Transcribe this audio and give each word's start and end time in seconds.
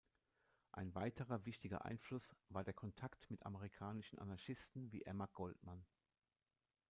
Ein 0.71 0.95
weiterer 0.95 1.45
wichtiger 1.45 1.85
Einfluss 1.85 2.27
war 2.49 2.63
der 2.63 2.73
Kontakt 2.73 3.29
mit 3.29 3.45
amerikanischen 3.45 4.17
Anarchisten 4.17 4.91
wie 4.91 5.03
Emma 5.03 5.27
Goldman. 5.27 5.85